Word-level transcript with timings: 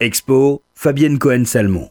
Expo, 0.00 0.62
Fabienne 0.76 1.18
Cohen-Salmon. 1.18 1.88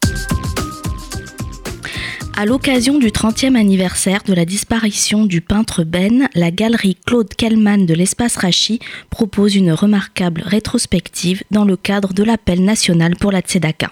À 2.38 2.46
l'occasion 2.46 3.00
du 3.00 3.08
30e 3.08 3.56
anniversaire 3.56 4.24
de 4.26 4.34
la 4.34 4.46
disparition 4.46 5.26
du 5.26 5.42
peintre 5.42 5.84
Ben, 5.84 6.30
la 6.34 6.50
galerie 6.50 6.96
Claude 7.06 7.34
Kellman 7.34 7.86
de 7.86 7.94
l'Espace 7.94 8.38
Rachi 8.38 8.80
propose 9.10 9.58
une 9.58 9.74
remarquable 9.74 10.42
rétrospective 10.46 11.44
dans 11.52 11.66
le 11.66 11.76
cadre 11.76 12.14
de 12.14 12.24
l'appel 12.24 12.64
national 12.64 13.18
pour 13.18 13.34
la 13.34 13.42
Tzedaka. 13.42 13.92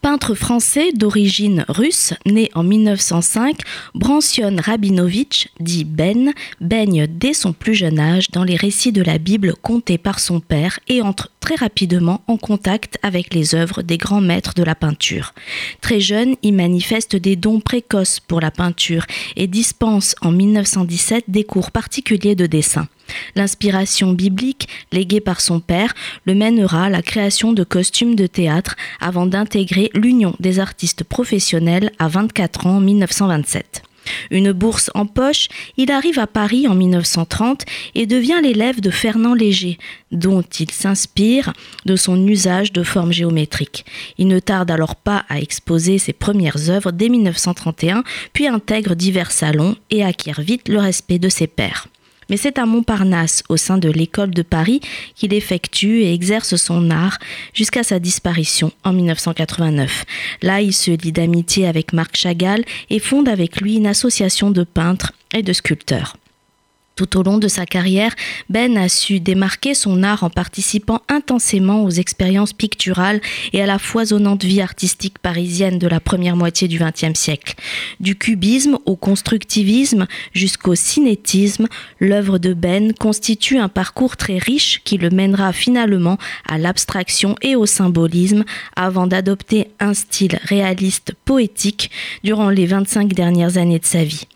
Peintre 0.00 0.36
français 0.36 0.92
d'origine 0.92 1.64
russe, 1.68 2.14
né 2.26 2.50
en 2.54 2.62
1905, 2.62 3.56
Brancion 3.94 4.56
Rabinovitch, 4.58 5.48
dit 5.58 5.84
Ben, 5.84 6.32
baigne 6.60 7.08
dès 7.08 7.34
son 7.34 7.52
plus 7.52 7.74
jeune 7.74 7.98
âge 7.98 8.30
dans 8.30 8.44
les 8.44 8.56
récits 8.56 8.92
de 8.92 9.02
la 9.02 9.18
Bible 9.18 9.54
contés 9.60 9.98
par 9.98 10.20
son 10.20 10.38
père 10.38 10.78
et 10.86 11.02
entre 11.02 11.30
très 11.50 11.64
rapidement 11.64 12.22
en 12.28 12.36
contact 12.36 12.96
avec 13.02 13.34
les 13.34 13.56
œuvres 13.56 13.82
des 13.82 13.98
grands 13.98 14.20
maîtres 14.20 14.54
de 14.54 14.62
la 14.62 14.76
peinture. 14.76 15.34
Très 15.80 15.98
jeune, 15.98 16.36
il 16.42 16.54
manifeste 16.54 17.16
des 17.16 17.34
dons 17.34 17.58
précoces 17.58 18.20
pour 18.20 18.40
la 18.40 18.52
peinture 18.52 19.04
et 19.34 19.48
dispense 19.48 20.14
en 20.22 20.30
1917 20.30 21.24
des 21.26 21.42
cours 21.42 21.72
particuliers 21.72 22.36
de 22.36 22.46
dessin. 22.46 22.86
L'inspiration 23.34 24.12
biblique, 24.12 24.68
léguée 24.92 25.20
par 25.20 25.40
son 25.40 25.58
père, 25.58 25.92
le 26.24 26.36
mènera 26.36 26.84
à 26.84 26.88
la 26.88 27.02
création 27.02 27.52
de 27.52 27.64
costumes 27.64 28.14
de 28.14 28.28
théâtre 28.28 28.76
avant 29.00 29.26
d'intégrer 29.26 29.90
l'Union 29.92 30.36
des 30.38 30.60
artistes 30.60 31.02
professionnels 31.02 31.90
à 31.98 32.06
24 32.06 32.68
ans 32.68 32.76
en 32.76 32.80
1927. 32.80 33.82
Une 34.30 34.52
bourse 34.52 34.90
en 34.94 35.06
poche, 35.06 35.48
il 35.76 35.90
arrive 35.90 36.18
à 36.18 36.26
Paris 36.26 36.66
en 36.68 36.74
1930 36.74 37.64
et 37.94 38.06
devient 38.06 38.40
l'élève 38.42 38.80
de 38.80 38.90
Fernand 38.90 39.34
Léger, 39.34 39.78
dont 40.12 40.42
il 40.42 40.70
s'inspire 40.70 41.52
de 41.84 41.96
son 41.96 42.26
usage 42.26 42.72
de 42.72 42.82
formes 42.82 43.12
géométriques. 43.12 43.84
Il 44.18 44.28
ne 44.28 44.38
tarde 44.38 44.70
alors 44.70 44.96
pas 44.96 45.24
à 45.28 45.40
exposer 45.40 45.98
ses 45.98 46.12
premières 46.12 46.70
œuvres 46.70 46.92
dès 46.92 47.08
1931, 47.08 48.04
puis 48.32 48.46
intègre 48.46 48.94
divers 48.94 49.32
salons 49.32 49.76
et 49.90 50.04
acquiert 50.04 50.40
vite 50.40 50.68
le 50.68 50.78
respect 50.78 51.18
de 51.18 51.28
ses 51.28 51.46
pairs 51.46 51.89
mais 52.30 52.36
c'est 52.36 52.58
à 52.58 52.64
Montparnasse, 52.64 53.42
au 53.48 53.56
sein 53.56 53.76
de 53.76 53.90
l'école 53.90 54.30
de 54.30 54.42
Paris, 54.42 54.80
qu'il 55.14 55.34
effectue 55.34 56.02
et 56.02 56.14
exerce 56.14 56.56
son 56.56 56.90
art 56.90 57.18
jusqu'à 57.52 57.82
sa 57.82 57.98
disparition 57.98 58.72
en 58.84 58.92
1989. 58.92 60.04
Là, 60.42 60.62
il 60.62 60.72
se 60.72 60.92
lie 60.92 61.12
d'amitié 61.12 61.66
avec 61.66 61.92
Marc 61.92 62.16
Chagall 62.16 62.64
et 62.88 63.00
fonde 63.00 63.28
avec 63.28 63.60
lui 63.60 63.74
une 63.76 63.86
association 63.86 64.50
de 64.50 64.64
peintres 64.64 65.12
et 65.34 65.42
de 65.42 65.52
sculpteurs. 65.52 66.16
Tout 67.00 67.16
au 67.16 67.22
long 67.22 67.38
de 67.38 67.48
sa 67.48 67.64
carrière, 67.64 68.14
Ben 68.50 68.76
a 68.76 68.90
su 68.90 69.20
démarquer 69.20 69.72
son 69.72 70.02
art 70.02 70.22
en 70.22 70.28
participant 70.28 71.00
intensément 71.08 71.82
aux 71.82 71.88
expériences 71.88 72.52
picturales 72.52 73.22
et 73.54 73.62
à 73.62 73.66
la 73.66 73.78
foisonnante 73.78 74.44
vie 74.44 74.60
artistique 74.60 75.18
parisienne 75.18 75.78
de 75.78 75.88
la 75.88 75.98
première 75.98 76.36
moitié 76.36 76.68
du 76.68 76.78
XXe 76.78 77.18
siècle. 77.18 77.54
Du 78.00 78.16
cubisme 78.16 78.76
au 78.84 78.96
constructivisme 78.96 80.06
jusqu'au 80.34 80.74
cinétisme, 80.74 81.68
l'œuvre 82.00 82.36
de 82.36 82.52
Ben 82.52 82.92
constitue 82.92 83.56
un 83.56 83.70
parcours 83.70 84.18
très 84.18 84.36
riche 84.36 84.82
qui 84.84 84.98
le 84.98 85.08
mènera 85.08 85.54
finalement 85.54 86.18
à 86.46 86.58
l'abstraction 86.58 87.34
et 87.40 87.56
au 87.56 87.64
symbolisme 87.64 88.44
avant 88.76 89.06
d'adopter 89.06 89.68
un 89.80 89.94
style 89.94 90.38
réaliste 90.42 91.14
poétique 91.24 91.90
durant 92.24 92.50
les 92.50 92.66
25 92.66 93.14
dernières 93.14 93.56
années 93.56 93.78
de 93.78 93.86
sa 93.86 94.04
vie. 94.04 94.26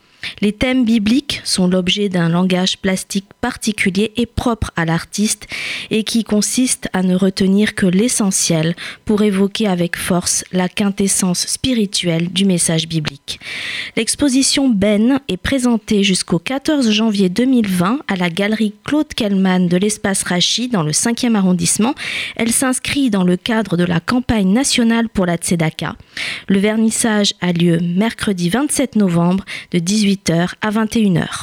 Les 0.40 0.52
thèmes 0.52 0.84
bibliques 0.84 1.40
sont 1.44 1.66
l'objet 1.66 2.08
d'un 2.08 2.28
langage 2.28 2.78
plastique 2.78 3.26
particulier 3.40 4.12
et 4.16 4.26
propre 4.26 4.70
à 4.76 4.84
l'artiste 4.84 5.46
et 5.90 6.04
qui 6.04 6.24
consiste 6.24 6.88
à 6.92 7.02
ne 7.02 7.14
retenir 7.14 7.74
que 7.74 7.86
l'essentiel 7.86 8.74
pour 9.04 9.22
évoquer 9.22 9.66
avec 9.66 9.96
force 9.96 10.44
la 10.52 10.68
quintessence 10.68 11.46
spirituelle 11.46 12.28
du 12.30 12.44
message 12.44 12.88
biblique. 12.88 13.40
L'exposition 13.96 14.68
Ben 14.68 15.20
est 15.28 15.36
présentée 15.36 16.02
jusqu'au 16.02 16.38
14 16.38 16.90
janvier 16.90 17.28
2020 17.28 18.00
à 18.08 18.16
la 18.16 18.30
galerie 18.30 18.74
Claude 18.84 19.12
Kellman 19.14 19.68
de 19.68 19.76
l'espace 19.76 20.22
Rachi 20.22 20.68
dans 20.68 20.82
le 20.82 20.92
5e 20.92 21.34
arrondissement. 21.34 21.94
Elle 22.36 22.52
s'inscrit 22.52 23.10
dans 23.10 23.24
le 23.24 23.36
cadre 23.36 23.76
de 23.76 23.84
la 23.84 24.00
campagne 24.00 24.52
nationale 24.52 25.08
pour 25.08 25.26
la 25.26 25.36
Tzedaka. 25.36 25.96
Le 26.48 26.58
vernissage 26.58 27.34
a 27.40 27.52
lieu 27.52 27.78
mercredi 27.80 28.48
27 28.48 28.96
novembre 28.96 29.44
de 29.70 29.78
18 29.78 30.13
à 30.60 30.70
21h. 30.70 31.42